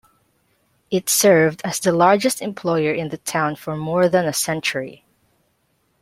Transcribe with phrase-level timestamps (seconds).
[0.89, 5.05] It served as the largest employer in the town for more than a century.